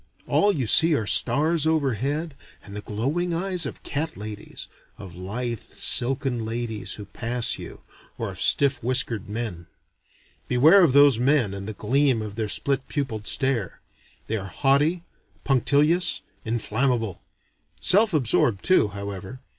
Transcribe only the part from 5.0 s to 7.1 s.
lithe silken ladies who